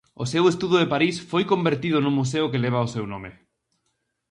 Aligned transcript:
O 0.23 0.25
seu 0.31 0.43
estudo 0.53 0.75
de 0.79 0.91
París 0.93 1.15
foi 1.31 1.43
convertido 1.51 1.97
nun 1.99 2.17
museo 2.19 2.51
que 2.51 2.63
leva 2.63 2.85
o 2.85 2.91
seu 2.95 3.05
nome. 3.13 3.31